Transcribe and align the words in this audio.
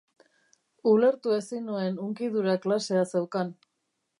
Ulertu 0.91 1.35
ezin 1.35 1.69
nuen 1.73 1.99
hunkidura 2.07 2.57
klasea 2.65 3.05
zeukan. 3.13 3.53